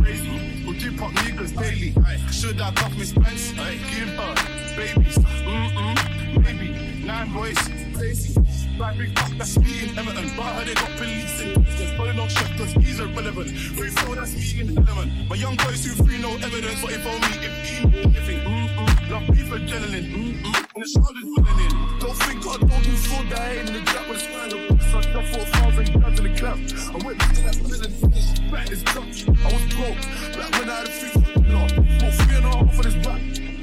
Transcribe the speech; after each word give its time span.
crazy. 0.00 0.26
Who 0.64 0.74
dip 0.74 1.00
up 1.02 1.12
niggas 1.12 1.56
daily? 1.58 1.94
Should 2.30 2.60
I 2.60 2.72
cuff 2.72 2.96
Miss 2.96 3.12
Pence? 3.12 3.52
Give 3.52 4.08
her 4.08 4.34
babies, 4.76 5.18
mm-mm, 5.18 6.42
maybe. 6.42 7.04
Nine 7.04 7.32
boys, 7.32 7.58
crazy. 7.94 8.34
Like 8.78 8.98
big 8.98 9.18
fuck 9.18 9.30
that's 9.38 9.58
me 9.58 9.88
in 9.88 9.98
Everton, 9.98 10.30
but 10.36 10.46
I 10.46 10.64
they 10.64 10.74
got 10.74 10.90
police 10.96 11.40
in 11.40 11.64
Just 11.64 11.96
pulling 11.96 12.18
off 12.18 12.30
chef 12.30 12.58
cause 12.58 12.72
he's 12.72 13.00
irrelevant. 13.00 13.50
Throw 13.50 14.14
that's 14.14 14.34
me 14.34 14.60
in 14.60 14.78
element. 14.78 15.28
My 15.28 15.36
young 15.36 15.56
boys 15.56 15.84
who 15.84 16.04
free 16.04 16.20
no 16.20 16.30
evidence, 16.34 16.80
but 16.82 16.92
if 16.92 17.06
only 17.06 17.34
if 17.46 17.68
he 17.68 17.74
anything. 18.04 18.64
Love 19.10 19.26
beef 19.28 19.50
adrenaline, 19.50 20.08
mm-mm. 20.10 20.66
And 20.74 20.84
the 20.84 20.88
shoulders 20.88 21.22
filling 21.22 21.60
in. 21.64 21.98
Don't 22.00 22.16
think 22.24 22.46
I 22.46 22.56
don't 22.56 22.84
do 22.84 22.94
for 23.06 23.22
that 23.30 23.56
in 23.56 23.66
the 23.66 23.80
trap 23.90 24.08
with 24.08 24.20
smile. 24.20 24.50
So 24.90 24.98
I 24.98 25.12
got 25.12 25.24
4,000 25.52 26.02
guns 26.02 26.18
in 26.18 26.24
the 26.24 26.38
club. 26.38 26.58
I 26.94 27.06
went 27.06 27.20
to 27.20 27.42
that 27.42 27.56
prison, 27.62 28.50
back 28.50 28.68
this 28.68 28.82
Dutch. 28.82 29.28
I 29.28 29.52
was 29.52 29.64
broke, 29.74 30.02
back 30.34 30.50
when 30.58 30.68
I 30.68 30.74
had 30.74 30.88
a 30.88 31.52
law. 31.52 31.68
Put 31.68 32.14
three 32.14 32.36
and 32.36 32.44
a 32.44 32.48
half 32.48 32.74
for 32.74 32.82
this 32.82 32.94
back. 33.06 33.53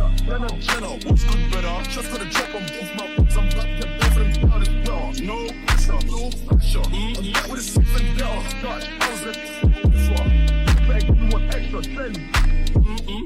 Then 0.00 0.44
I'm 0.44 1.00
what's 1.00 1.24
good 1.24 1.50
better? 1.50 1.90
Just 1.90 2.10
got 2.10 2.22
a 2.22 2.30
drop 2.30 2.54
on 2.54 2.62
both 2.62 2.94
my 2.96 3.16
books, 3.16 3.36
I'm 3.36 3.48
back 3.50 3.80
to 3.80 3.86
both 3.86 4.16
of 4.16 4.64
them 4.64 4.84
down. 4.84 5.26
No 5.26 5.48
pressure, 5.66 6.06
no 6.06 6.30
pressure. 6.46 6.78
Mm, 6.90 7.18
I'm 7.18 7.32
back 7.32 7.48
with 7.48 7.60
a 7.60 7.62
six 7.62 8.00
and 8.00 8.18
down. 8.18 8.44
Dutch, 8.62 8.88
I 9.00 9.10
was 9.10 9.22
like, 9.26 9.82
before. 9.82 10.26
Beg 10.88 11.04
you 11.08 11.28
want 11.30 11.54
extra, 11.54 11.84
send. 11.84 12.16
Mm-mm. 12.16 13.22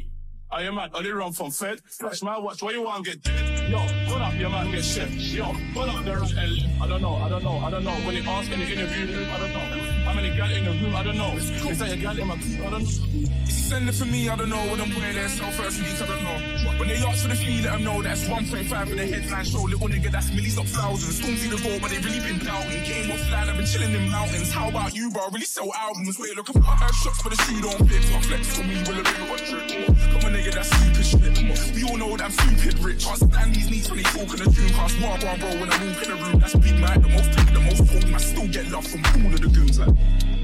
I 0.51 0.63
am 0.63 0.77
mad, 0.77 0.91
only 0.95 1.11
run 1.11 1.33
from 1.33 1.51
Fed. 1.51 1.81
Flash 1.85 2.23
my 2.23 2.39
watch, 2.39 2.63
why 2.63 2.73
you 2.73 2.83
want 2.83 3.05
get 3.05 3.23
dead? 3.23 3.71
Yo, 3.71 3.79
pull 4.07 4.23
up 4.23 4.35
your 4.35 4.51
man, 4.51 4.71
get 4.71 4.85
chef. 4.85 5.11
Yo, 5.13 5.53
pull 5.73 5.83
up 5.83 6.05
the 6.05 6.17
right 6.17 6.33
and 6.33 6.53
left. 6.53 6.83
I 6.83 6.89
don't 6.89 7.03
know, 7.03 7.15
I 7.17 7.29
don't 7.29 7.45
know, 7.45 7.59
I 7.59 7.71
don't 7.71 7.85
know. 7.85 7.95
When 8.07 8.15
they 8.15 8.21
ask 8.23 8.49
the 8.49 8.55
interview 8.55 9.27
I 9.27 9.39
don't 9.39 9.53
know. 9.53 9.94
Many 10.15 10.37
gal 10.37 10.51
in 10.51 10.65
the 10.65 10.71
room, 10.71 10.95
I 10.95 11.03
don't 11.03 11.19
know. 11.19 11.33
Is 11.37 11.79
that 11.79 11.89
your 11.89 11.97
gal 11.97 12.19
in 12.19 12.29
my 12.29 12.37
coop, 12.37 12.61
I 12.61 12.71
don't 12.71 12.83
know. 12.83 12.89
Is 12.89 12.99
he 13.47 13.51
sending 13.51 13.95
for 13.95 14.05
me? 14.05 14.29
I 14.29 14.37
don't 14.37 14.49
know. 14.49 14.63
When 14.71 14.81
I'm 14.81 14.91
wearing 14.95 15.17
their 15.17 15.29
self 15.29 15.55
first 15.55 15.79
week, 15.81 16.01
I 16.01 16.07
don't 16.07 16.23
know. 16.23 16.79
When 16.79 16.89
they 16.89 16.97
ask 17.03 17.23
for 17.23 17.29
the 17.29 17.35
fee, 17.35 17.63
let 17.63 17.73
them 17.73 17.85
know 17.85 18.03
that's 18.03 18.25
1.5 18.25 18.91
in 18.91 18.97
the 18.97 19.07
headline 19.07 19.45
show. 19.45 19.63
Little 19.63 19.89
nigga, 19.89 20.11
that's 20.13 20.31
millies, 20.31 20.57
not 20.57 20.67
thousands. 20.67 21.21
Stormzy 21.21 21.51
the 21.51 21.59
goal, 21.63 21.79
but 21.83 21.91
they 21.91 21.99
really 21.99 22.21
been 22.21 22.39
doubting. 22.39 22.83
Game 22.85 23.11
off 23.11 23.21
flat, 23.27 23.49
I've 23.49 23.57
been 23.57 23.67
chilling 23.67 23.93
in 23.93 24.09
mountains. 24.11 24.53
How 24.53 24.69
about 24.69 24.95
you, 24.95 25.11
bro? 25.11 25.29
Really 25.31 25.47
sell 25.47 25.73
albums. 25.75 26.19
Wait, 26.19 26.37
look, 26.37 26.49
I 26.55 26.77
heard 26.79 26.95
shots, 26.95 27.23
but 27.23 27.31
the 27.35 27.39
shoe 27.43 27.61
don't 27.61 27.83
fit. 27.91 28.03
My 28.13 28.21
flex 28.23 28.57
for 28.57 28.63
me, 28.63 28.79
will 28.87 29.01
a 29.01 29.03
bigger 29.03 29.27
one 29.27 29.43
trick. 29.43 29.67
Come 30.15 30.23
on, 30.25 30.31
nigga, 30.31 30.55
that's 30.55 30.71
stupid 30.71 31.05
shit. 31.05 31.75
We 31.75 31.83
all 31.91 31.97
know 31.99 32.17
that 32.17 32.31
I'm 32.31 32.31
stupid 32.31 32.79
rich. 32.79 33.07
I 33.07 33.15
stand 33.19 33.55
these 33.55 33.71
knees 33.71 33.91
when 33.91 33.99
they 33.99 34.07
talk 34.15 34.31
in 34.31 34.39
the 34.39 34.47
tune. 34.47 34.71
Cast 34.79 34.95
war, 35.03 35.19
bro, 35.19 35.51
when 35.59 35.69
I 35.69 35.77
walk 35.83 36.03
in 36.07 36.09
the 36.11 36.19
room. 36.23 36.39
That's 36.39 36.55
big 36.55 36.79
man, 36.79 37.03
the 37.03 37.09
most 37.11 37.31
big, 37.35 37.49
the 37.51 37.61
most 37.61 37.83
phone. 37.91 38.15
I 38.15 38.19
still 38.19 38.49
get 38.49 38.71
love 38.71 38.87
from 38.87 39.03
all 39.05 39.35
of 39.35 39.41
the 39.41 39.49
goons, 39.49 39.79
like. 39.79 39.95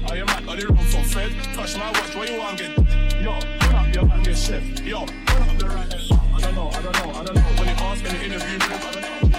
I 0.09 0.17
am 0.17 0.25
mad, 0.25 0.47
only 0.47 0.65
run 0.65 0.77
from 0.77 1.03
Fed. 1.03 1.31
Touch 1.55 1.77
my 1.77 1.89
watch, 1.91 2.15
why 2.15 2.25
you 2.25 2.39
want 2.39 2.57
get 2.57 2.77
Yo, 3.21 3.39
pull 3.59 3.75
up 3.75 3.93
your 3.95 4.05
man, 4.05 4.23
get 4.23 4.37
chef. 4.37 4.63
Yo, 4.81 5.05
pull 5.05 5.43
up 5.43 5.57
the 5.57 5.67
right. 5.67 5.93
I 6.33 6.39
don't 6.41 6.55
know, 6.55 6.69
I 6.69 6.81
don't 6.81 6.93
know, 6.93 7.11
I 7.11 7.23
don't 7.23 7.35
know. 7.35 7.41
When 7.41 7.65
they 7.65 7.73
ask 7.73 8.05
in 8.05 8.11
the 8.17 8.25
interview 8.25 8.57
I 8.59 8.91
don't 8.91 9.21
know. 9.23 9.30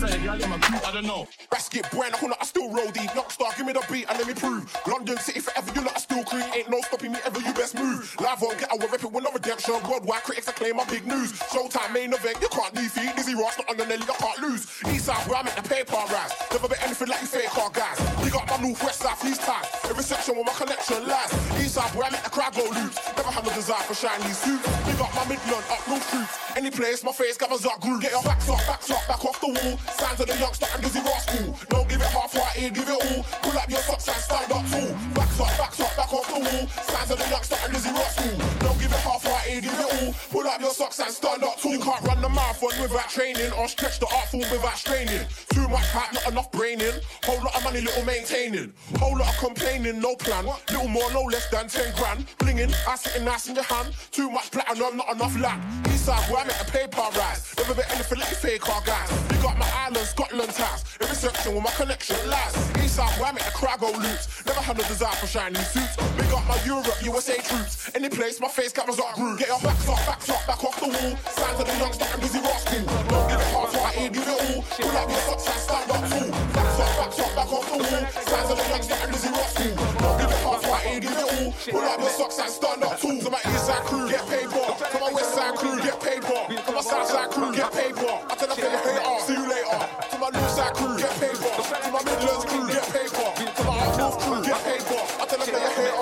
Group, 0.00 0.88
I 0.88 0.92
don't 0.92 1.04
know. 1.04 1.28
Basket 1.50 1.84
brand, 1.90 2.14
I 2.14 2.32
I 2.40 2.44
still 2.44 2.72
roll 2.72 2.90
deep. 2.90 3.10
Knockstar, 3.10 3.54
give 3.56 3.66
me 3.66 3.74
the 3.74 3.84
beat 3.92 4.08
and 4.08 4.16
let 4.16 4.26
me 4.26 4.32
prove. 4.32 4.64
London 4.86 5.18
City 5.18 5.40
forever, 5.40 5.70
you 5.74 5.82
lot 5.82 5.96
are 5.96 6.00
still 6.00 6.24
crew. 6.24 6.40
Ain't 6.56 6.70
no 6.70 6.80
stopping 6.80 7.12
me 7.12 7.18
ever, 7.26 7.38
you 7.40 7.52
best 7.52 7.74
move. 7.74 8.16
Live 8.18 8.42
on, 8.42 8.56
get 8.56 8.72
our 8.72 8.78
rep 8.78 9.04
it 9.04 9.12
with 9.12 9.24
no 9.24 9.30
redemption. 9.30 9.74
Worldwide 9.84 10.22
critics 10.22 10.48
acclaim 10.48 10.76
my 10.76 10.84
big 10.86 11.06
news. 11.06 11.32
Showtime 11.52 11.92
main 11.92 12.14
event, 12.14 12.38
you 12.40 12.48
can't 12.48 12.72
defeat. 12.74 13.12
Dizzee 13.12 13.36
Ross, 13.36 13.58
not 13.58 13.68
on 13.68 13.76
the 13.76 13.84
Nelly, 13.84 14.04
I 14.08 14.16
can't 14.16 14.40
lose. 14.40 14.64
Eastside, 14.88 15.28
where 15.28 15.36
I 15.36 15.42
make 15.42 15.56
the 15.56 15.68
paper 15.68 15.92
rise. 15.92 16.32
Never 16.50 16.68
bet 16.68 16.82
anything 16.82 17.08
like 17.08 17.20
you 17.20 17.26
fake 17.28 17.50
car 17.52 17.68
guys. 17.68 18.00
We 18.24 18.30
got 18.30 18.48
my 18.48 18.56
northwest, 18.56 19.00
south, 19.00 19.20
east 19.28 19.42
ties. 19.42 19.68
Every 19.84 20.04
section 20.04 20.34
where 20.36 20.44
my 20.44 20.56
collection 20.56 21.04
lies. 21.06 21.28
Eastside, 21.60 21.92
where 21.94 22.08
I 22.08 22.10
make 22.10 22.24
the 22.24 22.30
crowd 22.30 22.54
go 22.56 22.64
loose. 22.72 22.96
Never 23.16 23.28
had 23.28 23.44
no 23.44 23.52
desire 23.52 23.84
for 23.84 23.94
shiny 23.94 24.32
suits. 24.32 24.64
We 24.88 24.96
got 24.96 25.12
my 25.12 25.28
Midland, 25.28 25.64
up 25.68 25.84
no 25.84 26.00
troops. 26.08 26.32
Any 26.56 26.70
place, 26.70 27.04
my 27.04 27.12
face 27.12 27.36
gathers 27.36 27.66
up 27.66 27.80
groove. 27.80 28.00
Get 28.00 28.12
your 28.12 28.22
backs 28.22 28.48
up, 28.48 28.64
backs 28.64 28.90
up, 28.90 29.04
back 29.06 29.24
off 29.24 29.40
the 29.40 29.52
wall. 29.52 29.76
Signs 29.98 30.20
of 30.20 30.26
the 30.26 30.36
youngster 30.38 30.66
and 30.74 30.84
Ross 30.84 31.26
cool. 31.26 31.56
Don't 31.68 31.88
give 31.88 32.00
it 32.00 32.06
half-hearted, 32.06 32.74
give 32.74 32.88
it 32.88 33.00
all. 33.00 33.22
Pull 33.42 33.58
up 33.58 33.70
your 33.70 33.80
socks 33.80 34.08
and 34.08 34.16
stand 34.16 34.52
up 34.52 34.64
tall. 34.70 34.90
Backs 35.14 35.40
up, 35.40 35.52
backs 35.58 35.80
up, 35.80 35.96
back 35.96 36.12
off 36.12 36.28
the 36.28 36.40
wall. 36.40 36.66
Signs 36.68 37.10
of 37.10 37.18
the 37.18 37.28
youngster 37.28 37.56
and 37.64 37.72
Ross 37.74 38.14
cool. 38.18 38.38
Don't 38.60 38.78
give 38.80 38.92
it 38.92 39.02
half-hearted, 39.02 39.62
give 39.62 39.78
it 39.78 39.90
all. 39.90 40.12
Pull 40.30 40.46
up 40.46 40.60
your 40.60 40.74
socks 40.74 41.00
and 41.00 41.10
stand 41.10 41.42
up 41.42 41.60
tall. 41.60 41.72
You 41.72 41.80
can't 41.80 42.02
run 42.04 42.20
the 42.20 42.28
marathon 42.28 42.74
without 42.82 43.08
training 43.08 43.52
or 43.52 43.68
stretch 43.68 43.98
the 43.98 44.06
art 44.06 44.28
form 44.28 44.46
without 44.50 44.76
straining. 44.76 45.26
Too 45.52 45.66
much 45.68 45.86
hype, 45.90 46.12
not 46.12 46.26
enough 46.28 46.50
braining. 46.52 46.94
Whole 47.24 47.42
lot 47.42 47.56
of 47.56 47.64
money, 47.64 47.80
little 47.80 48.04
maintaining. 48.04 48.72
Whole 48.96 49.16
lot 49.16 49.28
of 49.28 49.38
complaining, 49.38 50.00
no 50.00 50.16
plan. 50.16 50.46
Little 50.68 50.88
more, 50.88 51.10
no 51.12 51.22
less 51.22 51.48
than 51.50 51.68
10 51.68 51.94
grand. 51.96 52.26
Blinging, 52.38 52.74
I 52.86 52.96
sitting 52.96 53.24
nice 53.24 53.48
in 53.48 53.54
your 53.54 53.64
hand. 53.64 53.94
Too 54.10 54.30
much 54.30 54.50
platinum, 54.50 54.96
not 54.96 55.10
enough 55.14 55.38
land. 55.38 55.62
Eastside, 55.84 56.30
where 56.30 56.42
I 56.42 56.46
make 56.46 56.58
the 56.58 56.70
paper 56.70 57.02
rise. 57.18 57.54
Never 57.56 57.74
bet 57.74 57.90
anything 57.94 58.18
like 58.18 58.34
fake 58.34 58.60
car 58.60 58.82
guys. 58.84 59.10
You 59.30 59.42
got 59.42 59.58
my 59.58 59.66
island, 59.80 60.06
Scotland 60.06 60.52
ties. 60.52 60.84
Every 61.00 61.16
section 61.16 61.52
where 61.54 61.62
my 61.62 61.70
connection 61.72 62.16
lies. 62.28 62.54
Eastside, 62.82 63.16
where 63.18 63.28
I 63.28 63.32
make 63.32 63.44
the 63.44 63.56
crowd 63.56 63.80
go 63.80 63.90
loose. 63.92 64.44
Never 64.46 64.60
had 64.60 64.76
no 64.76 64.84
desire 64.84 65.16
for 65.16 65.26
shiny 65.26 65.56
suits. 65.72 65.96
Big 66.16 66.32
up 66.32 66.44
my 66.46 66.58
Europe, 66.64 66.98
USA 67.02 67.36
troops. 67.40 67.90
Any 67.94 68.08
place, 68.08 68.40
my 68.40 68.48
face 68.48 68.72
cameras 68.72 69.00
up 69.00 69.14
groove. 69.14 69.38
Get 69.38 69.48
your 69.48 69.60
backs 69.60 69.88
up, 69.88 70.00
backs 70.06 70.28
up, 70.28 70.46
back 70.46 70.62
off 70.64 70.76
the 70.80 70.88
wall. 70.88 71.12
Signs 71.32 71.60
of 71.60 71.66
the 71.66 71.76
youngster 71.80 72.06
and 72.12 72.22
Dizzee 72.22 72.42
Rascal. 72.44 72.84
Don't 73.08 73.28
give 73.30 73.40
it 73.40 73.50
half 73.54 73.74
right, 73.74 74.12
give 74.12 74.22
it 74.22 74.28
all. 74.28 74.62
Pull 74.62 74.96
up 75.00 75.08
your 75.08 75.22
socks 75.26 75.46
and 75.48 75.60
stand 75.64 75.90
up 75.90 76.04
tall. 76.10 76.28
Backs 76.54 76.80
up, 76.80 76.92
backs 77.00 77.18
up, 77.20 77.30
back 77.36 77.52
off 77.56 77.66
the 77.70 77.78
wall. 77.80 78.04
Signs 78.30 78.50
of 78.50 78.56
the 78.60 78.66
youngster 78.68 78.96
and 79.00 79.10
Dizzee 79.12 79.32
Rascal. 79.32 79.72
Don't 80.00 80.16
give 80.20 80.30
it 80.30 80.42
half 80.44 80.69
right, 80.84 81.02
give 81.02 81.12
it 81.12 81.18
all. 81.18 81.52
Pull 81.52 81.84
up 81.84 82.00
your 82.00 82.10
socks 82.10 82.38
and 82.38 82.50
stand 82.50 82.82
up 82.82 83.00
tall. 83.00 83.18
To 83.18 83.30
my 83.30 83.38
east 83.38 83.66
side 83.66 83.84
crew, 83.84 84.08
get 84.08 84.26
paid 84.28 84.48
more. 84.50 84.74
To 84.76 84.98
my 85.00 85.12
west 85.12 85.34
side 85.34 85.54
crew, 85.56 85.76
get 85.80 86.00
paid 86.00 86.22
more. 86.22 86.46
To 86.48 86.72
my 86.72 86.80
south 86.80 87.08
side 87.08 87.30
crew, 87.30 87.54
get 87.54 87.72
paid 87.72 87.94
more. 87.96 88.20
I 88.28 88.34
tell 88.36 88.48
them 88.48 88.56
play 88.56 88.70
your 88.70 88.80
hater, 88.80 89.20
see 89.26 89.34
you 89.34 89.46
later. 89.48 89.78
To 90.10 90.16
my 90.18 90.30
north 90.30 90.50
side 90.50 90.74
crew, 90.74 90.98
get 90.98 91.14
paid 91.20 91.38
more. 91.40 91.60
To 91.60 91.90
my 91.90 92.02
Midlands 92.04 92.44
crew, 92.44 92.66
get 92.68 92.86
paid 92.92 93.12
more. 93.12 93.32
To 93.34 93.62
my 93.64 93.74
up 93.80 93.98
north 93.98 94.18
crew, 94.20 94.40
get 94.44 94.60
paid 94.64 94.84
more. 94.90 95.06
I 95.20 95.24
tell 95.26 95.38
them 95.38 95.48
play 95.48 95.60
your 95.60 95.74
hater. 95.76 96.00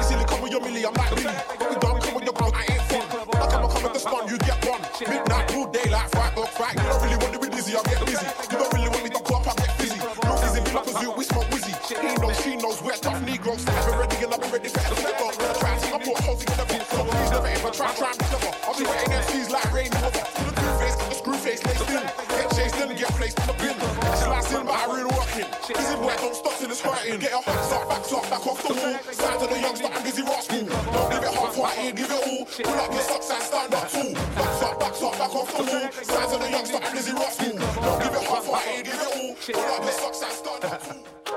Easily 0.00 0.24
come 0.24 0.40
with 0.42 0.52
your 0.52 0.60
milli, 0.60 0.84
I'm 0.84 0.94
like 0.94 1.10
Billy. 1.14 1.34
But 1.58 1.68
we 1.70 1.76
done 1.76 2.00
come 2.00 2.14
with 2.14 2.24
your 2.24 2.34
bro, 2.34 2.50
I 2.52 2.62
ain't 2.68 2.82
fun. 2.88 3.04
I'm 3.14 3.64
a 3.64 3.68
come 3.68 3.82
with 3.82 3.92
the 3.94 4.00
spun, 4.00 4.28
you 4.28 4.38
get 4.38 4.58
one. 4.66 4.82
Midnight, 5.08 5.54
all 5.54 5.66
daylight, 5.70 6.10
fight, 6.10 6.34
dog, 6.36 6.48
fight. 6.48 6.74
You 6.76 6.84
don't 6.84 7.02
really 7.02 7.16
want 7.16 7.32
to 7.34 7.40
be 7.40 7.48
busy, 7.48 7.76
I 7.76 7.82
get 7.84 8.00
busy. 8.04 8.26
You 8.50 8.58
don't 8.58 8.72
really 8.74 8.88
want 8.88 9.04
me 9.04 9.10
to 9.10 9.22
go 9.22 9.36
up, 9.36 9.48
I 9.48 9.54
get 9.54 9.78
busy. 9.78 9.98
No 9.98 10.32
busy, 10.40 10.60
me 10.60 10.70
like 10.72 10.86
a 10.86 10.92
zoo, 11.00 11.12
we 11.16 11.23
Negroes. 13.54 13.68
I've 13.68 13.86
been 13.86 13.98
ready 13.98 14.16
and 14.24 14.30
been 14.30 14.50
ready 14.50 14.68
up. 14.68 15.36
When 15.38 15.46
I 15.46 15.54
try 15.54 15.74
I 15.74 15.98
put 15.98 16.18
holes 16.24 16.40
in 16.42 16.56
the 16.58 16.66
beat. 16.66 16.82
So 16.90 17.04
he's 17.04 17.30
never 17.30 17.46
ever 17.46 17.70
try, 17.70 17.94
try 17.94 18.12
be 18.12 18.24
clever. 18.24 18.52
I'll 18.66 18.78
be 18.78 18.84
waiting 18.84 19.12
MCs 19.14 19.50
like 19.50 19.72
rain 19.72 19.90
water. 20.02 20.24
To 20.24 20.42
the 20.44 20.54
two 20.54 20.72
face, 20.78 20.96
got 20.96 21.08
the 21.08 21.14
screw 21.14 21.38
face, 21.38 21.62
laced 21.64 21.90
in. 21.90 22.04
Get 22.34 22.50
chased 22.54 22.78
and 22.82 22.98
get 22.98 23.10
placed 23.14 23.38
in 23.38 23.46
the 23.46 23.54
bin. 23.54 23.76
Slice 24.18 24.52
in, 24.54 24.66
but 24.66 24.74
I 24.74 24.84
really 24.90 25.12
working. 25.14 25.48
Busy 25.70 25.96
boy, 25.96 26.14
don't 26.18 26.34
stop 26.34 26.54
till 26.58 26.70
it's 26.70 26.80
hurting. 26.80 27.20
Get 27.20 27.30
your 27.30 27.42
backs 27.42 27.72
up, 27.72 27.88
backs 27.88 28.12
up, 28.12 28.24
back 28.30 28.46
off 28.46 28.60
the 28.62 28.74
wall. 28.74 28.98
Signs 29.12 29.42
of 29.42 29.48
the 29.50 29.58
youngster 29.60 29.90
and 29.90 30.02
Dizzee 30.04 30.26
Rascal. 30.26 30.64
Don't 30.66 31.08
give 31.10 31.22
it 31.22 31.34
half 31.34 31.58
right, 31.58 31.94
give 31.94 32.10
it 32.10 32.22
all. 32.26 32.42
Pull 32.44 32.80
up 32.80 32.90
your 32.90 33.06
socks 33.06 33.30
and 33.30 33.42
stand 33.42 33.74
up 33.74 33.86
tall. 33.90 34.12
Backs 34.34 34.62
up, 34.62 34.74
backs 34.80 35.02
up, 35.02 35.14
back 35.14 35.34
off 35.34 35.50
the 35.54 35.62
wall. 35.62 35.86
Signs 36.02 36.32
of 36.32 36.40
the 36.42 36.50
youngster 36.50 36.80
and 36.82 36.92
Dizzee 36.94 37.14
Rascal. 37.14 37.54
Don't 37.54 37.98
give 38.02 38.14
it 38.18 38.24
half 38.26 38.46
right, 38.50 38.82
give 38.82 38.94
it 38.94 39.10
all. 39.14 39.30
Pull 39.38 39.74
up 39.74 39.82
your 39.82 39.94
socks 39.94 40.22
and 40.22 40.32
stand 40.32 40.64
up 40.64 40.82
tall. 40.82 41.33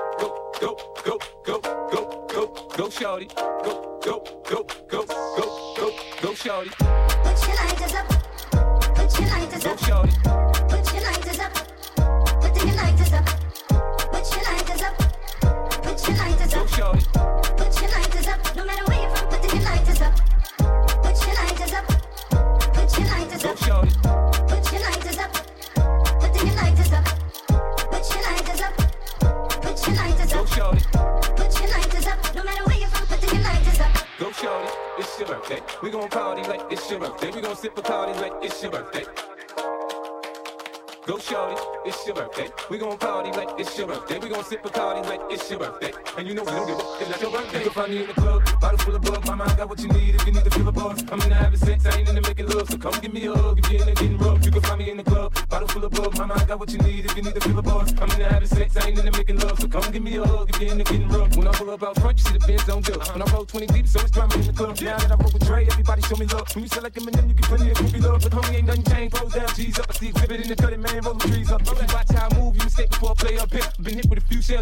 It's 45.50 45.50
your 45.50 45.70
birthday. 45.70 45.92
And 46.18 46.28
you 46.28 46.34
know 46.34 46.42
we 46.42 46.50
don't 46.50 46.66
give 46.66 46.78
up, 46.78 47.00
it's 47.00 47.10
not 47.10 47.20
your 47.22 47.30
birthday. 47.30 47.58
You 47.58 47.64
can 47.64 47.72
find 47.72 47.90
me 47.90 48.00
in 48.02 48.06
the 48.06 48.14
club, 48.14 48.60
bottle 48.60 48.78
full 48.78 48.94
of 48.96 49.02
bug. 49.02 49.26
My 49.26 49.34
mind 49.34 49.56
got 49.56 49.68
what 49.68 49.80
you 49.80 49.88
need 49.88 50.14
if 50.14 50.26
you 50.26 50.32
need 50.32 50.44
to 50.44 50.50
feel 50.50 50.68
a 50.68 50.72
buzz. 50.72 51.04
I'm 51.10 51.20
in 51.22 51.28
the 51.28 51.34
having 51.34 51.58
sex, 51.58 51.86
I 51.86 51.98
ain't 51.98 52.08
in 52.08 52.14
the 52.14 52.20
making 52.20 52.46
love. 52.48 52.68
So 52.68 52.76
come 52.76 53.00
give 53.00 53.12
me 53.12 53.26
a 53.26 53.32
hug 53.34 53.58
if 53.58 53.70
you're 53.70 53.80
in 53.80 53.86
the 53.86 53.94
getting 53.94 54.18
rough. 54.18 54.44
You 54.44 54.52
can 54.52 54.62
find 54.62 54.78
me 54.78 54.90
in 54.90 54.96
the 54.98 55.04
club, 55.04 55.32
bottle 55.48 55.68
full 55.68 55.84
of 55.84 55.92
bug. 55.92 56.18
My 56.18 56.26
mind 56.26 56.48
got 56.48 56.58
what 56.58 56.70
you 56.70 56.78
need 56.78 57.04
if 57.06 57.16
you 57.16 57.22
need 57.22 57.34
to 57.34 57.40
feel 57.40 57.58
a 57.58 57.62
buzz. 57.62 57.92
I'm 58.00 58.10
in 58.10 58.18
the 58.18 58.28
having 58.28 58.48
sex, 58.48 58.76
I 58.76 58.88
ain't 58.88 58.98
in 58.98 59.04
the 59.06 59.12
making 59.12 59.38
love. 59.38 59.58
So 59.58 59.68
come 59.68 59.90
give 59.90 60.02
me 60.02 60.16
a 60.16 60.24
hug 60.24 60.50
if 60.50 60.60
you're 60.60 60.72
in 60.72 60.78
the 60.78 60.84
getting 60.84 61.08
rough. 61.08 61.36
When 61.36 61.48
I 61.48 61.52
pull 61.52 61.70
up 61.70 61.82
out 61.82 61.96
front, 62.00 62.18
you 62.18 62.24
see 62.24 62.38
the 62.38 62.46
Benz 62.46 62.68
on 62.68 62.82
dust. 62.82 63.12
When 63.12 63.22
I 63.22 63.32
roll 63.32 63.46
20 63.46 63.66
deep, 63.68 63.88
so 63.88 64.00
it's 64.00 64.10
drama 64.10 64.34
in 64.34 64.46
the 64.46 64.52
club. 64.52 64.80
Now 64.80 64.98
that 64.98 65.12
I 65.12 65.14
roll 65.14 65.32
with 65.32 65.46
Dre, 65.46 65.64
everybody 65.64 66.02
show 66.02 66.16
me 66.16 66.26
love. 66.26 66.54
When 66.54 66.64
you 66.64 66.68
sell 66.68 66.82
like 66.82 66.94
Eminem, 66.94 67.28
you 67.28 67.34
get 67.34 67.46
plenty 67.46 67.70
of 67.70 67.76
groupie 67.78 68.02
love. 68.02 68.20
But 68.22 68.32
homie, 68.32 68.56
ain't 68.56 68.66
nothing 68.66 68.84
changed. 68.84 69.14
Close 69.16 69.32
down, 69.32 69.48
G's 69.56 69.78
up. 69.78 69.86
I 69.88 69.92
see 69.94 70.08
exhibit 70.08 70.40
in 70.42 70.48
the 70.48 70.56
cutting, 70.56 70.77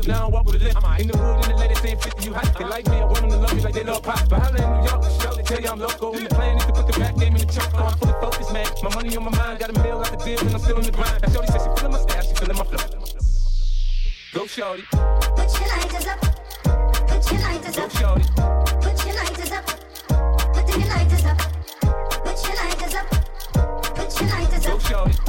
with 0.07 0.15
a 0.15 0.15
few 0.15 0.15
shells, 0.15 0.19
now 0.21 0.27
I 0.27 0.31
walk 0.31 0.47
with 0.47 0.55
a 0.57 0.65
limp. 0.65 1.01
In 1.01 1.09
the 1.09 1.19
hood, 1.19 1.45
in 1.45 1.51
the 1.51 1.57
ladies 1.57 1.81
saying 1.81 1.99
50, 1.99 2.25
you 2.25 2.35
hot. 2.35 2.55
They 2.59 2.65
like 2.65 2.87
me, 2.89 2.97
I 2.97 3.05
want 3.05 3.21
them 3.21 3.31
to 3.31 3.37
love 3.37 3.55
me 3.55 3.63
like 3.63 3.75
they 3.75 3.85
love 3.85 4.03
pop. 4.03 4.29
But 4.29 4.43
holla 4.43 4.57
in 4.57 4.81
New 4.81 4.89
York, 4.89 5.03
show, 5.21 5.35
they 5.35 5.43
tell 5.43 5.61
you 5.61 5.71
I'm 5.71 5.79
local. 5.79 6.15
And 6.15 6.27
the 6.27 6.35
plan 6.35 6.57
is 6.57 6.65
to 6.67 6.73
put 6.73 6.87
the 6.87 6.99
back 6.99 7.17
game 7.17 7.37
in 7.37 7.47
the 7.47 7.53
trunk. 7.53 7.75
I'm 7.75 7.99
fully 7.99 8.13
focused, 8.21 8.53
man. 8.53 8.67
My 8.83 8.95
money 8.95 9.17
on 9.17 9.25
my 9.25 9.37
mind, 9.37 9.59
got 9.59 9.71
a 9.71 9.83
mail 9.83 9.99
out 9.99 10.11
the 10.11 10.25
deal, 10.25 10.41
and 10.41 10.55
I'm 10.55 10.61
still 10.61 10.79
in 10.79 10.85
the 10.85 10.93
grind. 10.93 11.23
Now, 11.23 11.33
Shorty 11.33 11.49
says 11.53 11.63
she 11.63 11.71
feeling 11.77 11.93
my 11.93 11.99
style, 11.99 12.23
she 12.23 12.35
feeling 12.35 12.57
my 12.57 12.65
flow. 12.65 12.87
Go, 14.35 14.47
Shorty. 14.47 14.83
Put 14.91 15.51
your 15.59 15.69
lighters 15.75 16.07
up. 16.07 16.21
Put 17.07 17.23
your 17.33 17.41
lighters 17.41 17.79
up. 17.79 17.91
Go. 17.91 17.99
Shorty. 17.99 18.25
Put 18.85 18.97
your 19.07 19.17
lighters 19.17 19.53
up. 19.53 19.67
Put 20.55 20.69
your 20.77 20.89
lighters 20.89 21.25
up. 21.25 21.39
Put 22.25 22.39
your 22.47 22.57
lighters 22.57 22.95
up. 22.95 23.07
Put 23.97 24.21
your 24.21 24.29
lighters 24.31 24.67
up. 24.67 24.73
Go. 24.73 24.79
Shorty. 24.79 25.26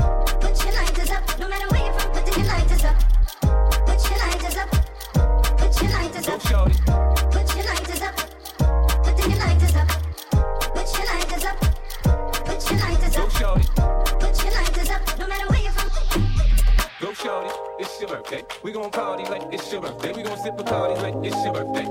Gon' 18.78 18.92
party 18.92 19.24
like 19.24 19.42
it's 19.52 19.72
your 19.72 19.82
birthday. 19.82 20.14
We 20.14 20.22
gon' 20.22 20.38
sip 20.38 20.60
a 20.60 20.64
party 20.64 21.02
like 21.02 21.16
it's 21.24 21.44
your 21.44 21.54
birthday. 21.54 21.86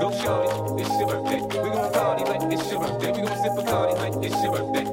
Go, 0.00 0.10
Shorty. 0.10 0.82
It's 0.82 0.98
your 0.98 1.08
birthday. 1.08 1.40
We 1.42 1.70
gon' 1.70 1.92
party 1.92 2.24
like 2.24 2.52
it's 2.52 2.72
your 2.72 2.80
birthday. 2.80 3.12
We 3.12 3.20
gon' 3.26 3.42
sip 3.42 3.52
a 3.58 3.62
party 3.64 3.94
like 3.94 4.24
it's 4.24 4.42
your 4.42 4.52
birthday. 4.56 4.87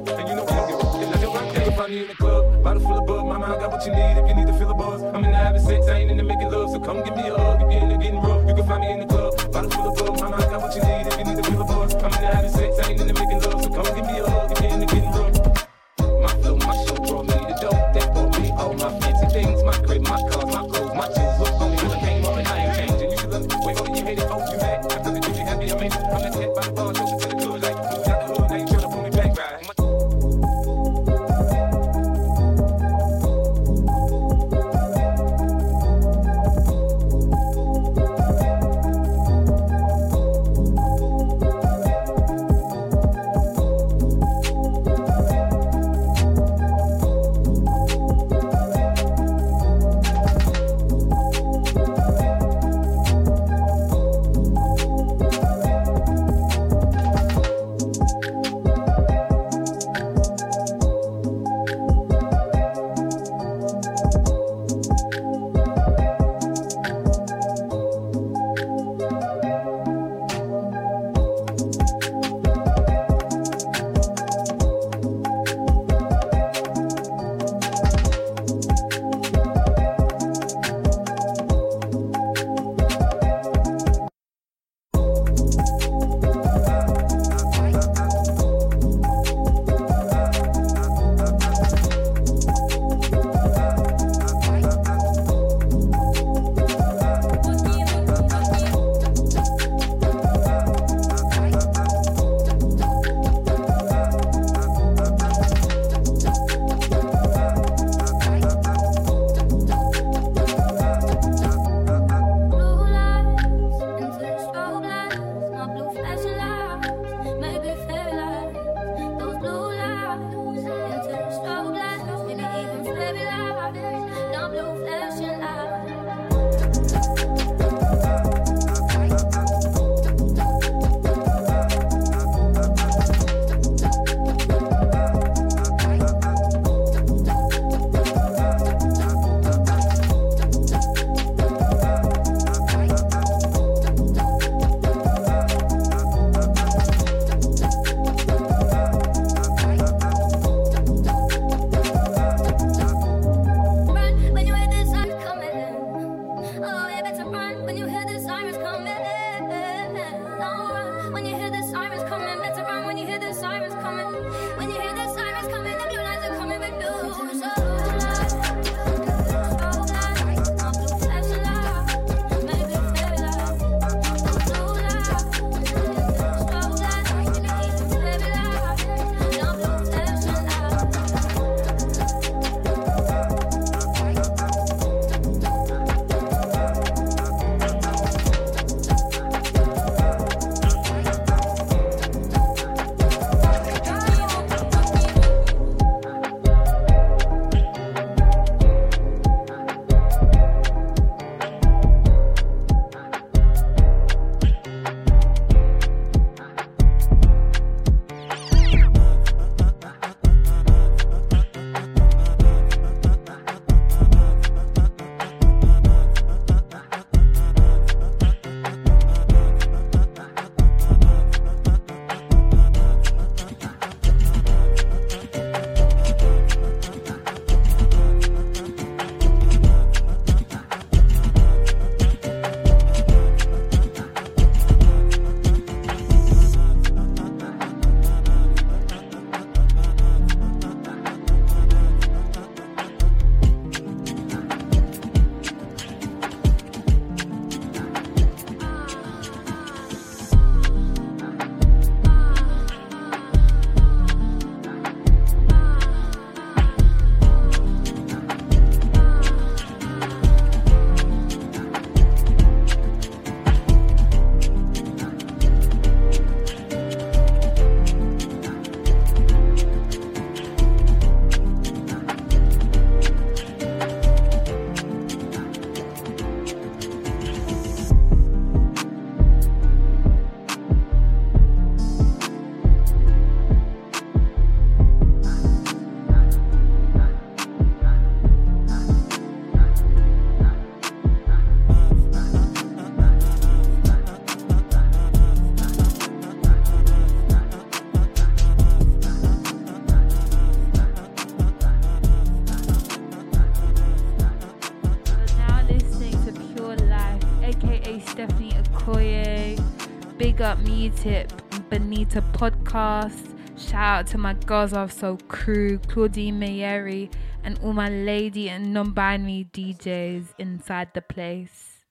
Tip, 310.96 311.30
Benita 311.68 312.22
Podcast. 312.32 313.36
Shout 313.58 313.74
out 313.74 314.06
to 314.08 314.18
my 314.18 314.32
Girls 314.32 314.72
Are 314.72 314.88
So 314.88 315.18
crew, 315.28 315.78
Claudine 315.88 316.40
Mayeri, 316.40 317.12
and 317.44 317.58
all 317.62 317.72
my 317.72 317.88
lady 317.88 318.48
and 318.48 318.72
non 318.72 318.92
binary 318.92 319.46
DJs 319.52 320.34
inside 320.38 320.88
the 320.94 321.02
place. 321.02 321.84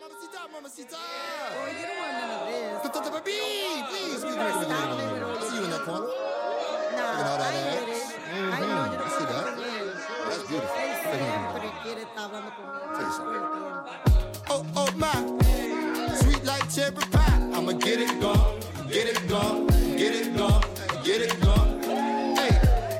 Mamacita, 0.00 0.48
mamacita. 0.52 0.96
Oh, 0.96 1.66
you 1.70 1.86
don't 1.86 1.98
want 1.98 2.12
none 2.12 2.30
of 2.30 2.82
this. 2.82 3.22
Please, 3.22 4.20
please, 4.20 4.24
please. 4.24 4.36
I 4.36 4.50
see 5.48 5.56
you 5.56 5.64
in 5.64 5.70
that 5.70 5.80
corner. 5.80 6.06
Nah, 6.06 7.14
Looking 7.16 7.42
I 7.42 7.54
ain't 7.54 7.88
with 7.88 7.96
it. 7.96 8.16
I 8.26 8.60
ain't 8.60 9.00
I 9.00 9.08
see 9.08 9.24
that. 9.24 9.44
That's 10.28 10.42
beautiful. 10.48 10.76
Siempre 11.06 11.70
quiere 11.82 12.02
estar 12.02 12.24
hablando 12.24 12.50
conmigo. 12.56 12.92
Tell 12.96 14.10
you 14.10 14.15
get 21.18 21.32
it 21.32 21.40
gone. 21.40 21.80
Hey, 22.36 22.50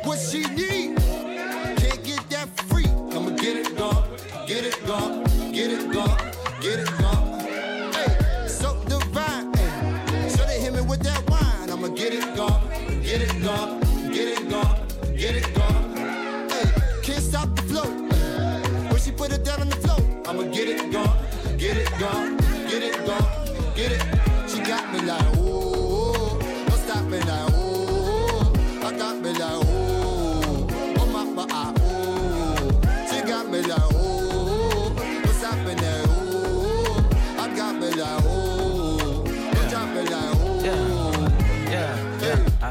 what 0.04 0.18
she 0.18 0.40
need? 0.54 0.96
Can't 0.96 2.02
get 2.02 2.30
that 2.30 2.48
free. 2.68 2.86
I'ma 2.86 3.30
get 3.36 3.56
it 3.56 3.76
gone, 3.76 4.08
get 4.46 4.64
it 4.64 4.86
gone, 4.86 5.24
get 5.52 5.70
it 5.70 5.92
gone, 5.92 6.18
get 6.60 6.78
it 6.80 6.86
gone. 6.86 6.95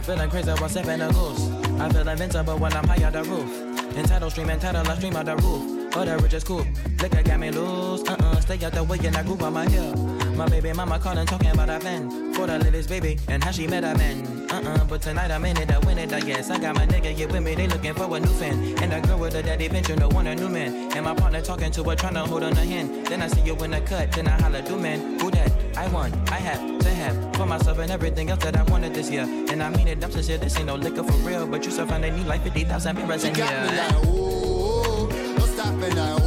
Feeling 0.06 0.30
crazy 0.30 0.52
while 0.52 0.70
sipping 0.70 1.02
a 1.02 1.12
goose. 1.12 1.50
I 1.80 1.89
feel 1.89 2.08
invincible 2.08 2.58
when 2.58 2.74
I'm 2.74 2.88
high 2.88 3.04
on 3.04 3.13
the 3.13 3.24
roof. 3.24 3.98
Entitled 3.98 4.32
stream, 4.32 4.50
entitled, 4.50 4.88
I 4.88 4.96
stream 4.98 5.15
on 5.15 5.26
the 5.26 5.36
roof. 5.38 5.96
Oh, 5.96 6.06
the 6.06 6.18
richest 6.20 6.46
coupe. 6.46 6.68
Liquor 7.02 7.24
got 7.24 7.39
me 7.39 7.50
loose. 7.50 8.04
Uh 8.08 8.15
uh, 8.20 8.39
stay 8.41 8.63
out 8.63 8.74
the 8.74 8.84
way 8.84 9.00
and 9.04 9.15
I 9.18 9.24
groove 9.24 9.41
on 9.41 9.54
my 9.54 9.68
hill. 9.68 9.96
My 10.36 10.48
baby 10.48 10.74
mama 10.74 11.00
calling, 11.00 11.26
talking 11.26 11.50
about 11.50 11.70
a 11.70 11.80
fan. 11.80 12.34
For 12.34 12.46
the 12.46 12.60
latest 12.60 12.89
baby 12.89 13.18
and 13.30 13.44
how 13.44 13.52
she 13.52 13.68
met 13.68 13.84
a 13.84 13.98
man. 13.98 14.44
Uh 14.56 14.62
uh, 14.70 14.86
but 14.86 15.02
tonight 15.02 15.32
I'm 15.32 15.44
in 15.44 15.58
it, 15.58 15.70
I 15.70 15.80
win 15.80 15.98
it, 15.98 16.13
I 16.13 16.22
guess. 16.22 16.50
I 16.50 16.58
got 16.58 16.76
my 16.76 16.88
nigga 16.88 17.12
here 17.12 17.28
with 17.28 17.44
me, 17.44 17.56
they 17.56 17.68
looking 17.68 17.94
for 17.94 18.15
a 18.15 18.20
new 18.22 18.34
fan. 18.39 18.58
And 18.82 18.89
the 18.89 19.06
girl 19.06 19.20
with 19.20 19.34
the 19.34 19.44
daddy 19.44 19.68
pension, 19.68 20.00
no 20.00 20.08
want 20.08 20.30
a 20.30 20.36
new 20.36 20.48
man. 20.48 20.94
And 20.96 21.04
my 21.04 21.13
partner 21.13 21.41
talking 21.41 21.72
to 21.72 21.84
her, 21.84 21.96
trying 21.96 22.13
to 22.13 22.22
hold 22.22 22.41
on 22.41 22.56
her 22.56 22.63
hand. 22.63 23.06
Then 23.06 23.22
I 23.22 23.28
see 23.28 23.41
you 23.41 23.54
in 23.58 23.72
the 23.72 23.82
cut, 23.82 24.13
then 24.13 24.30
I 24.30 24.41
holla, 24.41 24.62
do 24.62 24.80
man, 24.80 25.20
who 25.20 25.30
that? 25.32 25.52
I 25.76 25.89
want, 25.89 26.15
I 26.32 26.38
have 26.38 26.80
to 26.80 26.89
have 26.89 27.36
for 27.36 27.46
myself 27.46 27.80
and 27.80 27.91
everything 27.91 28.30
else 28.30 28.44
that 28.46 28.56
I 28.56 28.63
wanted 28.63 28.94
this 28.94 29.12
year. 29.12 29.24
And 29.24 29.62
I 29.62 29.70
mean 29.72 29.89
it, 29.89 30.02
I'm 30.02 30.12
sincere, 30.12 30.38
this 30.38 30.56
ain't 30.56 30.68
no 30.68 30.76
liquor 30.76 31.04
for 31.04 31.18
real. 31.28 31.46
But 31.46 31.65
you 31.65 31.72
still 31.72 31.88
find 31.88 32.06
a 32.06 32.12
need 32.12 32.26
like 32.26 32.44
50,000 32.44 32.96
mirrors 32.96 33.26
in 33.26 33.34
got 33.34 33.72
me 33.72 33.78
like, 33.78 34.06
ooh, 34.06 35.10
don't 35.36 35.50
stop 35.50 35.76
me 35.76 36.25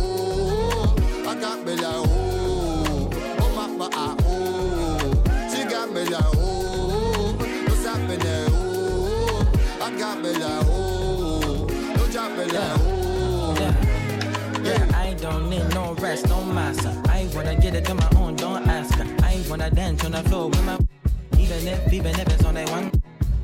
ooh. 12.55 13.55
Yeah. 13.61 13.75
Yeah, 14.65 14.99
I 14.99 15.15
don't 15.15 15.49
need 15.51 15.69
no 15.75 15.95
rest, 15.95 16.29
no 16.29 16.43
massa. 16.45 16.91
I 17.09 17.29
wanna 17.35 17.57
get 17.57 17.75
it 17.75 17.85
to 17.87 17.95
my 17.95 18.09
own, 18.17 18.37
don't 18.37 18.67
ask. 18.69 18.99
I 19.23 19.43
wanna 19.49 19.71
dance 19.71 20.05
on 20.05 20.13
the 20.13 20.23
floor 20.25 20.49
with 20.49 20.65
my 20.65 20.79
even 21.39 21.67
if, 21.69 21.93
even 21.93 22.15
if 22.19 22.29
it's 22.29 22.45
on 22.45 22.55
that 22.55 22.69
one. 22.71 22.91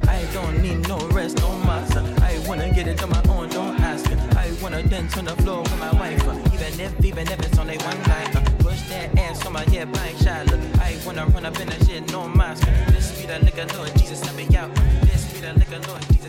I 0.08 0.24
don't 0.34 0.62
need 0.62 0.86
no 0.88 0.98
rest, 1.08 1.38
no 1.38 1.50
massa. 1.60 2.00
I 2.22 2.38
wanna 2.48 2.72
get 2.72 2.86
it 2.86 2.98
to 2.98 3.06
my 3.06 3.22
own, 3.28 3.48
don't 3.48 3.78
ask. 3.80 4.06
I 4.36 4.52
wanna 4.62 4.82
dance 4.82 5.16
on 5.16 5.24
the 5.24 5.36
floor 5.42 5.62
with 5.62 5.78
my 5.78 5.92
wife. 5.94 6.26
uh, 6.28 6.34
Even 6.54 6.80
if, 6.80 7.04
even 7.04 7.26
if 7.28 7.38
it's 7.40 7.58
on 7.58 7.66
that 7.68 7.82
one 7.82 7.98
like 8.12 8.36
uh, 8.36 8.40
Push 8.58 8.82
that 8.90 9.18
ass 9.18 9.44
on 9.46 9.52
my 9.52 9.64
hip, 9.64 9.88
I 9.94 10.08
ain't 10.08 10.50
look. 10.50 10.60
I 10.80 10.96
wanna 11.06 11.26
run 11.26 11.44
up 11.46 11.58
in 11.60 11.68
that 11.68 11.86
shit, 11.86 12.10
no 12.12 12.28
mask. 12.28 12.66
This 12.88 13.18
be 13.20 13.26
the 13.26 13.38
liquor, 13.40 13.66
Lord 13.76 13.92
Jesus, 13.96 14.22
let 14.24 14.34
me 14.34 14.44
out. 14.56 14.74
This 15.02 15.24
be 15.32 15.40
the 15.40 15.52
liquor, 15.54 15.80
Lord 15.88 16.02
Jesus, 16.12 16.23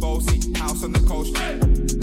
Bossy, 0.00 0.52
house 0.58 0.84
on 0.84 0.92
the 0.92 1.00
coast. 1.00 1.34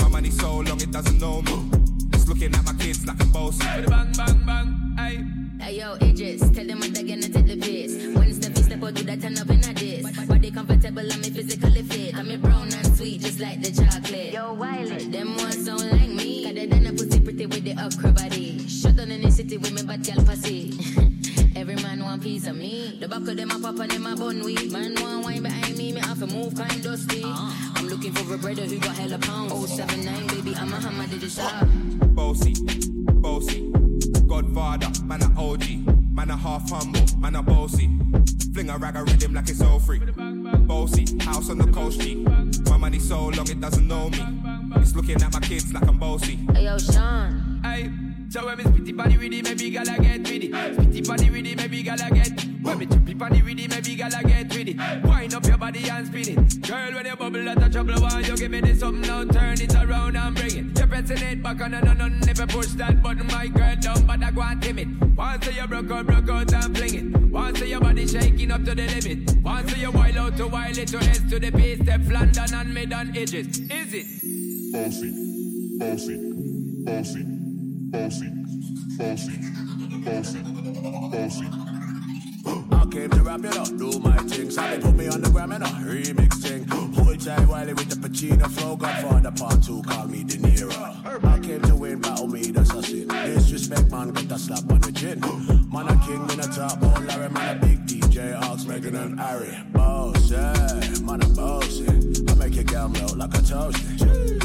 My 0.02 0.10
money 0.10 0.30
so 0.30 0.58
long 0.58 0.82
it 0.82 0.92
doesn't 0.92 1.20
know 1.20 1.42
me. 1.42 1.70
It's 2.14 2.28
looking 2.28 2.54
at 2.54 2.64
my 2.66 2.74
kids 2.74 3.06
like 3.06 3.22
I'm 3.22 3.32
bossy. 3.32 3.66
Bang 3.88 4.12
bang 4.14 4.46
bang, 4.46 4.96
ay. 4.98 5.24
Hey 5.62 5.78
yo, 5.78 5.94
Idris, 6.02 6.42
tell 6.52 6.66
them 6.66 6.80
what 6.80 6.94
they're 6.94 7.04
gonna 7.04 7.30
take 7.30 7.46
the 7.46 7.58
piss. 7.58 7.94
When 8.16 8.34
Steffi 8.34 8.64
step 8.64 8.84
out, 8.84 8.94
do 8.96 9.04
that 9.04 9.22
turn 9.22 9.38
up 9.38 9.50
in 9.50 9.64
a 9.64 9.74
diss. 9.74 10.28
Body 10.28 10.52
comfortable, 10.52 11.12
I'm 11.12 11.22
me 11.22 11.30
physically 11.30 11.84
fit. 11.84 12.16
I'm 12.16 12.32
a 12.32 12.38
brown 12.38 12.74
and 12.74 12.98
sweet, 12.98 13.22
just 13.22 13.40
like 13.40 13.62
the 13.62 13.72
chocolate. 13.72 14.34
Yo, 14.34 14.54
Wiley, 14.54 15.06
them 15.06 15.38
ones 15.38 15.66
don't 15.66 15.92
like 15.92 16.10
me. 16.10 16.46
Got 16.46 16.58
it 16.58 16.74
in 16.74 16.88
a 16.88 16.92
pussy 16.92 17.20
pretty 17.20 17.46
with 17.46 17.64
the 17.64 17.74
upper 17.74 18.12
body. 18.12 18.68
Shut 18.68 18.96
down 18.96 19.12
in 19.12 19.22
the 19.22 19.32
city 19.32 19.58
with 19.58 19.74
me 19.74 19.84
bad 19.84 20.04
gal 20.04 20.24
pussy. 20.26 20.78
Every 21.56 21.76
man 21.76 22.04
want 22.04 22.24
piece 22.24 22.48
of 22.48 22.56
me. 22.56 22.98
The 23.00 23.08
back 23.08 23.28
of 23.28 23.38
them 23.38 23.52
a 23.52 23.60
pop 23.60 23.78
and 23.80 23.92
them 23.92 24.08
a 24.08 24.16
bun 24.16 24.44
weed. 24.44 24.72
Man 24.72 24.96
want 24.96 25.26
wine 25.26 25.44
behind 25.44 25.78
me, 25.78 25.92
me 25.92 26.00
have 26.02 26.20
to 26.20 26.28
move 26.28 26.56
kind 26.56 26.82
dusty. 26.84 27.24
I'm 27.24 27.32
uh-huh. 27.32 27.61
Brother 28.38 28.64
who 28.64 28.80
got 28.80 28.96
hella 28.96 29.18
pounds. 29.18 29.76
079, 29.76 30.28
baby, 30.28 30.56
I'm 30.56 30.74
a 30.74 30.80
hammer, 30.80 31.08
did 31.08 31.24
it 31.24 31.32
shop. 31.32 31.66
Bossy, 32.16 32.54
bossy, 33.22 33.72
Godfather, 34.28 34.90
man 35.06 35.22
a 35.22 35.40
OG, 35.40 35.64
man 36.14 36.30
a 36.30 36.38
half 36.38 36.70
humble, 36.70 37.06
man 37.20 37.36
a 37.36 37.44
bossy. 37.44 37.90
Fling 38.54 38.70
a 38.70 38.78
rag 38.78 38.96
a 38.96 39.04
rhythm 39.04 39.34
like 39.34 39.50
it's 39.50 39.62
all 39.62 39.80
free. 39.80 40.00
Bossy, 40.00 41.06
house 41.20 41.50
on 41.50 41.58
the 41.58 41.72
coast 41.72 42.02
G. 42.02 42.16
My 42.70 42.78
money 42.78 43.00
so 43.00 43.28
long 43.28 43.50
it 43.50 43.62
doesn't 43.62 43.88
know 43.88 44.10
me. 44.10 44.26
It's 44.76 44.96
looking 44.96 45.22
at 45.22 45.34
my 45.34 45.40
kids 45.40 45.74
like 45.74 45.88
I'm 45.88 45.98
bossy. 45.98 46.38
Hey 46.54 46.66
yo, 46.66 46.78
Sean. 46.78 47.62
Hey, 47.64 47.90
so 48.32 48.46
when 48.46 48.58
me 48.58 48.64
spitty 48.64 48.96
body 48.96 49.18
with 49.18 49.34
it, 49.34 49.44
maybe 49.44 49.70
gala 49.70 49.98
get 50.00 50.20
with 50.20 50.44
it. 50.44 50.52
Spitty 50.52 51.08
body 51.08 51.30
with 51.30 51.46
it, 51.46 51.58
maybe 51.58 51.84
gala 51.84 52.10
get. 52.10 52.46
When 52.62 52.78
me 52.78 52.86
chippy 52.86 53.14
body 53.14 53.42
with 53.42 53.60
it, 53.60 53.70
maybe 53.70 53.96
gala 53.96 54.24
get 54.24 54.50
with 54.50 54.68
it. 54.70 55.04
Wind 55.04 55.34
up 55.34 55.46
your 55.46 55.58
body 55.58 55.90
and 55.90 56.08
spin 56.08 56.38
it. 56.38 56.62
Girl, 56.68 56.94
when 56.94 57.06
you 57.06 57.16
bubble 57.16 57.50
out 57.50 57.62
of 57.62 57.72
trouble, 57.72 58.02
why 58.02 58.20
you 58.22 58.38
give 58.38 58.52
me 58.52 58.62
this 58.62 58.80
something 58.80 59.02
now? 59.02 59.26
Turn 59.26 59.60
it 59.60 59.76
around 59.76 60.16
and 60.16 60.36
bring 60.36 60.58
it. 60.58 60.78
You're 60.78 60.88
pressing 60.88 61.18
it 61.18 61.44
back 61.44 61.62
on 61.62 61.74
and 61.74 61.90
on 61.90 62.02
and 62.02 62.26
never 62.26 62.48
push 62.48 62.68
that 62.68 63.04
button, 63.04 63.28
my 63.28 63.48
girl 63.48 63.76
but 64.06 64.24
I 64.24 64.32
go 64.32 64.42
and 64.42 64.62
timid. 64.62 65.18
Once 65.18 65.48
you 65.48 65.68
broke 65.68 65.92
out, 65.92 66.06
broke 66.06 66.30
out 66.30 66.54
and 66.54 66.78
fling 66.78 66.96
it. 66.96 67.32
Once 67.32 67.62
your 67.62 67.80
body 67.80 68.08
shaking 68.08 68.52
up 68.52 68.64
to 68.64 68.76
the 68.76 68.88
limit. 68.88 69.44
Once 69.44 69.78
you 69.78 69.92
wild 69.92 70.18
out 70.18 70.38
to 70.38 70.48
wild 70.48 70.78
it 70.78 70.88
to 70.90 70.98
S 70.98 71.20
to 71.30 71.40
the 71.40 71.50
base, 71.50 71.80
step 71.82 72.02
London 72.06 72.54
and 72.54 72.74
mid 72.74 72.94
on 72.94 73.10
edges. 73.16 73.60
Is 73.60 73.94
it? 73.94 74.08
Bossy, 74.74 75.12
bossy, 75.80 76.18
bossy, 76.86 77.31
bossy, 77.92 78.30
bossy, 78.98 79.38
bossy, 80.06 80.40
bossy. 81.12 81.48
I 82.72 82.86
came 82.90 83.10
to 83.10 83.22
rap 83.22 83.44
it 83.44 83.58
up, 83.58 83.68
do 83.78 84.00
my 84.00 84.18
thing. 84.18 84.50
So 84.50 84.62
they 84.62 84.80
put 84.80 84.96
me 84.96 85.08
on 85.08 85.22
the 85.22 85.30
gram 85.30 85.52
and 85.52 85.64
a 85.64 85.68
remix 85.68 86.36
thing. 86.36 86.64
Hold 86.68 87.20
tight 87.20 87.48
Wiley 87.48 87.74
with 87.74 87.90
the 87.90 87.96
Pacino 87.96 88.50
flow. 88.50 88.76
Godfather 88.78 89.32
part 89.32 89.62
two, 89.62 89.82
call 89.84 90.08
me 90.08 90.24
De 90.24 90.38
Niro. 90.38 91.26
I 91.26 91.40
came 91.40 91.62
to 91.64 91.76
win, 91.76 92.00
battle 92.00 92.28
me, 92.28 92.52
that's 92.52 92.74
a 92.74 92.82
sin. 92.82 93.08
Disrespect, 93.08 93.92
man, 93.92 94.12
get 94.12 94.32
a 94.32 94.40
slap 94.40 94.72
on 94.72 94.80
the 94.80 94.92
chin. 94.94 95.20
Man, 95.70 95.88
a 95.88 96.06
king, 96.06 96.26
man, 96.28 96.40
a 96.40 96.48
top, 96.48 96.80
oh 96.82 97.04
Larry, 97.08 97.30
man, 97.30 97.58
a 97.58 97.60
big 97.60 97.86
DJ, 97.86 98.40
Ox, 98.42 98.66
Megan 98.66 98.96
and 98.96 99.20
Harry. 99.20 99.58
Boss, 99.74 100.32
yeah, 100.32 100.54
man, 101.04 101.22
a 101.22 101.28
boss, 101.30 101.80
yeah. 101.80 102.32
I 102.32 102.36
make 102.36 102.56
your 102.56 102.64
girl 102.64 102.88
melt 102.88 103.18
like 103.18 103.34
a 103.34 103.42
toast. 103.42 103.84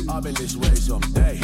I'll 0.08 0.20
be 0.20 0.32
this 0.32 0.56
way 0.56 0.74
someday. 0.74 1.40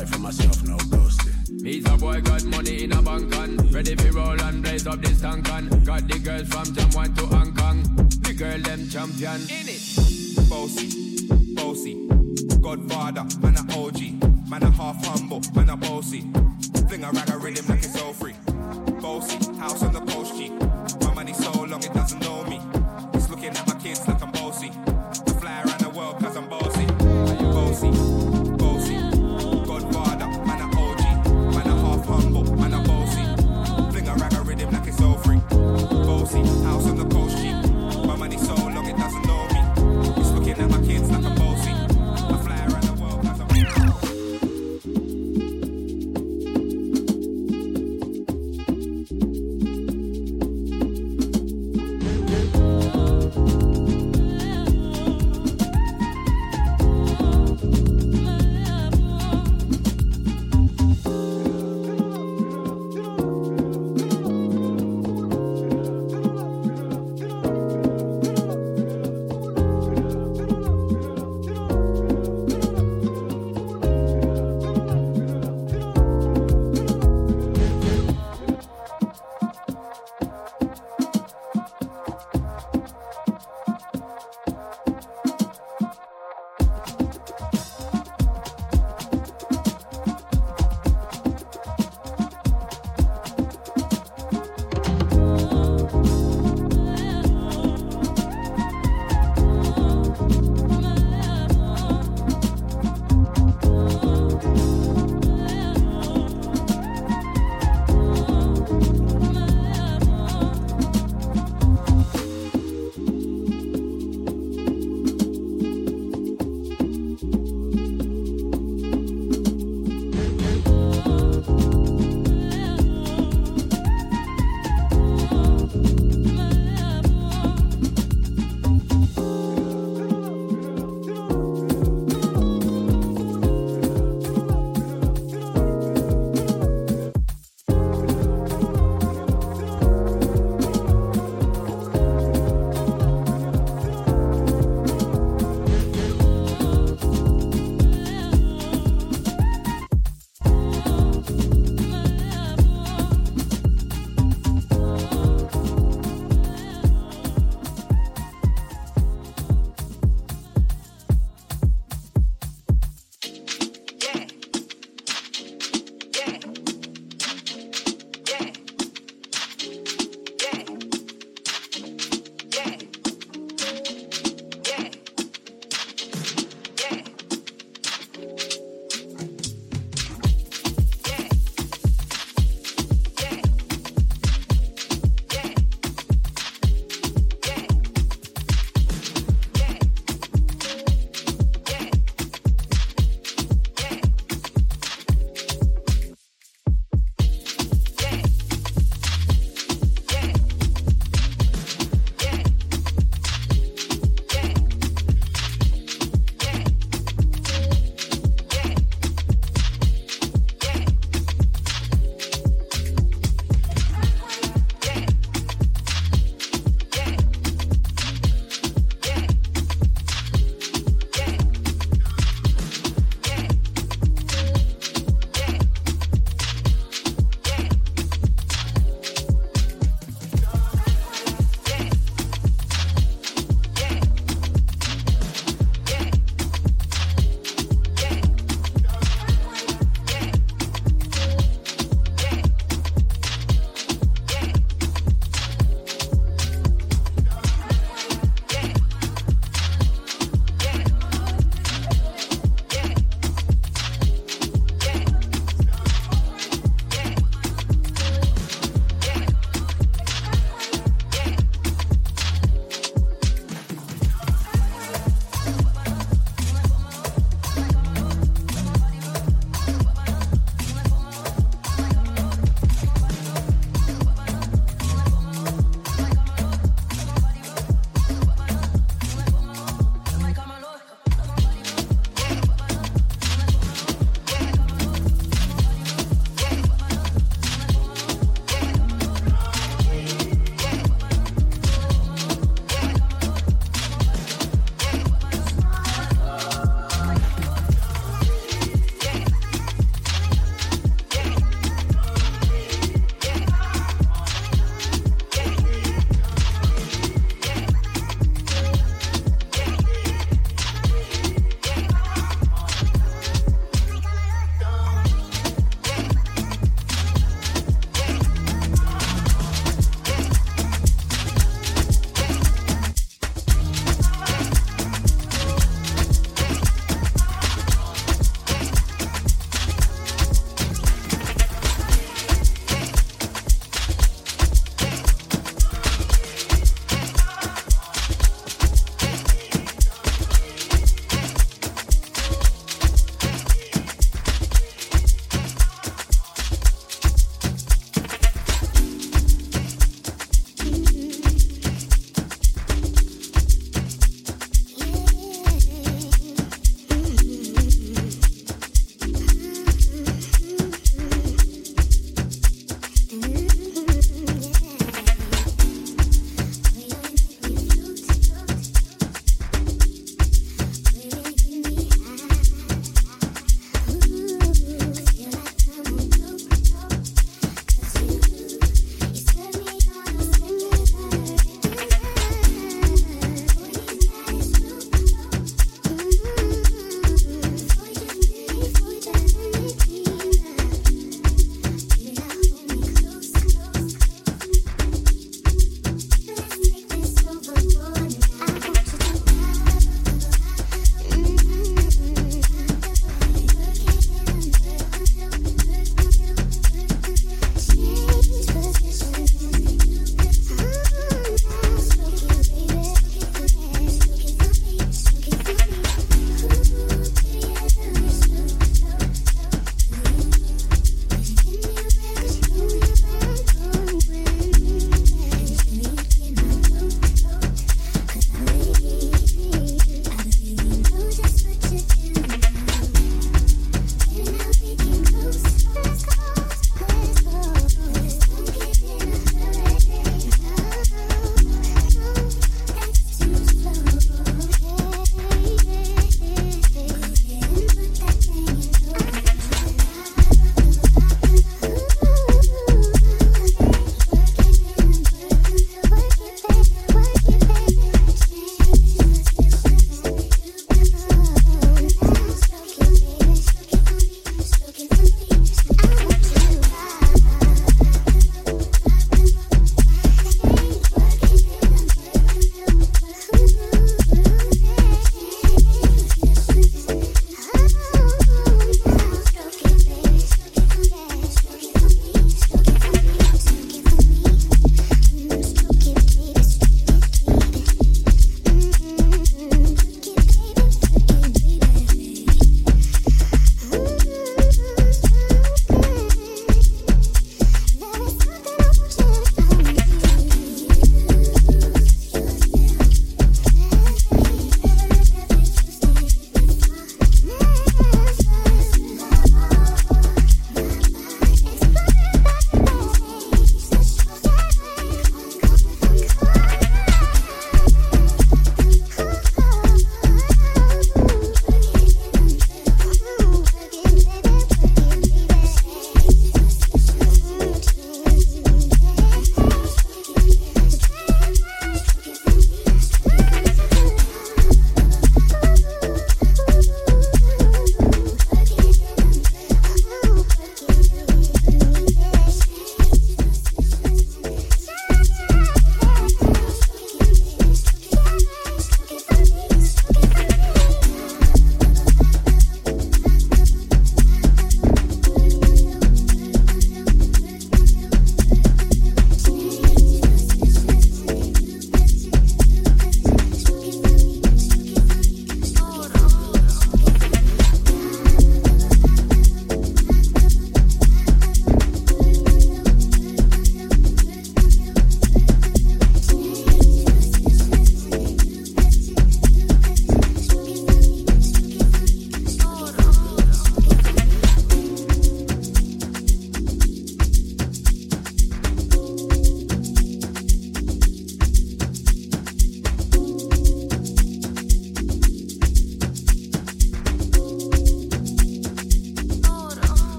And 0.00 0.08
I 0.08 0.12
write 0.12 0.14
for 0.14 0.20
myself, 0.20 0.62
no 0.62 0.76
ghosting. 0.76 1.66
He's 1.66 1.86
a 1.86 1.96
boy 1.96 2.20
got 2.22 2.44
money 2.46 2.84
in 2.84 2.92
a 2.92 3.02
bank 3.02 3.34
and 3.34 3.74
ready 3.74 3.94
for 3.96 4.12
roll 4.12 4.40
and 4.40 4.62
blaze 4.62 4.86
up 4.86 5.02
this 5.02 5.20
tank 5.20 5.48
and 5.50 5.84
got 5.84 6.08
the 6.08 6.18
girls 6.18 6.48
from 6.48 6.64
Jamwan 6.74 7.14
to 7.16 7.26
Hong 7.26 7.54
Kong. 7.54 7.82
The 8.22 8.32
girl 8.32 8.58
them 8.60 8.88
champion 8.88 9.42
in 9.42 9.68
it. 9.68 10.48
Bossy, 10.48 11.26
bossy, 11.54 12.06
Godfather, 12.60 13.26
man 13.40 13.56
a 13.56 13.78
OG, 13.78 14.48
man 14.48 14.62
a 14.62 14.70
half 14.70 15.04
humble, 15.04 15.42
man 15.54 15.68
a 15.68 15.76
bossy. 15.76 16.20
Fling 16.88 17.04
a 17.04 17.10
rag 17.10 17.30
a 17.30 17.36
rhythm 17.36 17.66
like 17.68 17.84
it's 17.84 18.00
all 18.00 18.14
free. 18.14 18.34
Bossy, 19.00 19.36
house 19.58 19.82
on 19.82 19.92
the 19.92 20.09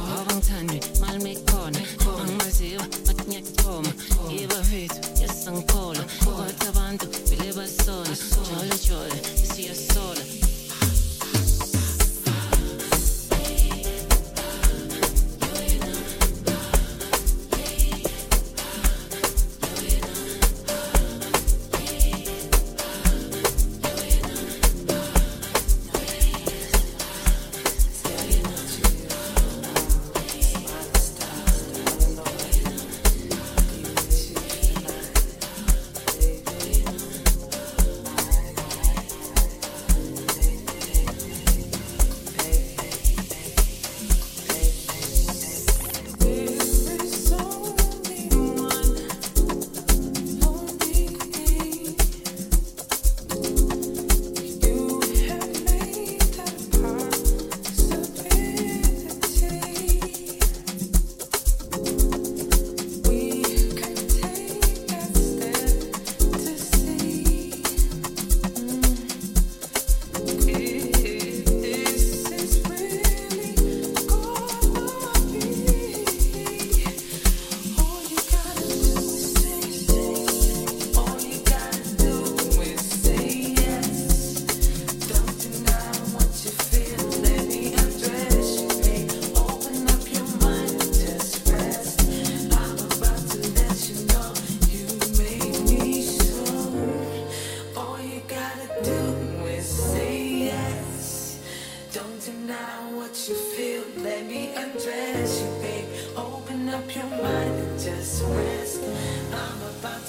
Morgentani, 0.00 0.80
Malmekon, 1.00 1.72
Ang 2.20 2.36
Brasil, 2.38 2.80
Matnyakom, 3.06 3.84
Iba 4.28 4.60
Vit, 4.68 4.92
Yasankol, 5.20 5.96
Rotabantu, 6.24 7.06
Bilebasol, 7.30 8.06
Chole 8.06 8.76
Chole, 8.76 9.16
Sia 9.36 9.74
Sola, 9.74 10.45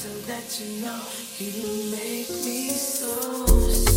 to 0.08 0.32
let 0.32 0.60
you 0.60 0.82
know 0.82 1.01
you 1.38 1.91
make 1.91 2.30
me 2.30 2.70
so, 2.70 3.45
so, 3.45 3.91
so, 3.91 3.97